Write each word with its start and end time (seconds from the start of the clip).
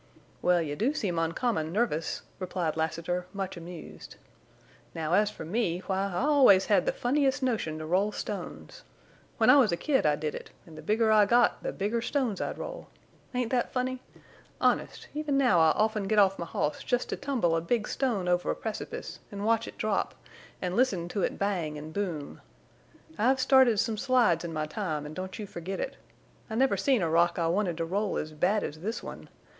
"Well, 0.41 0.63
you 0.63 0.75
do 0.75 0.95
seem 0.95 1.19
uncommon 1.19 1.71
nervous," 1.71 2.23
replied 2.39 2.75
Lassiter, 2.75 3.27
much 3.33 3.55
amused. 3.55 4.15
"Now, 4.95 5.13
as 5.13 5.29
for 5.29 5.45
me, 5.45 5.81
why 5.81 6.07
I 6.11 6.23
always 6.23 6.65
had 6.65 6.87
the 6.87 6.91
funniest 6.91 7.43
notion 7.43 7.77
to 7.77 7.85
roll 7.85 8.11
stones! 8.11 8.83
When 9.37 9.51
I 9.51 9.57
was 9.57 9.71
a 9.71 9.77
kid 9.77 10.07
I 10.07 10.15
did 10.15 10.33
it, 10.33 10.49
an' 10.65 10.73
the 10.73 10.81
bigger 10.81 11.11
I 11.11 11.27
got 11.27 11.61
the 11.61 11.71
bigger 11.71 12.01
stones 12.01 12.41
I'd 12.41 12.57
roll. 12.57 12.87
Ain't 13.35 13.51
that 13.51 13.71
funny? 13.73 13.99
Honest—even 14.59 15.37
now 15.37 15.59
I 15.59 15.69
often 15.73 16.07
get 16.07 16.17
off 16.17 16.39
my 16.39 16.47
hoss 16.47 16.83
just 16.83 17.09
to 17.09 17.15
tumble 17.15 17.55
a 17.55 17.61
big 17.61 17.87
stone 17.87 18.27
over 18.27 18.49
a 18.49 18.55
precipice, 18.55 19.19
en' 19.31 19.43
watch 19.43 19.67
it 19.67 19.77
drop, 19.77 20.15
en' 20.63 20.75
listen 20.75 21.09
to 21.09 21.21
it 21.21 21.37
bang 21.37 21.77
an' 21.77 21.91
boom. 21.91 22.41
I've 23.19 23.39
started 23.39 23.79
some 23.79 23.97
slides 23.97 24.43
in 24.43 24.51
my 24.51 24.65
time, 24.65 25.05
an' 25.05 25.13
don't 25.13 25.37
you 25.37 25.45
forget 25.45 25.79
it. 25.79 25.95
I 26.49 26.55
never 26.55 26.75
seen 26.75 27.03
a 27.03 27.09
rock 27.11 27.37
I 27.37 27.45
wanted 27.45 27.77
to 27.77 27.85
roll 27.85 28.17
as 28.17 28.31
bad 28.31 28.63
as 28.63 28.79
this 28.79 29.03
one! 29.03 29.29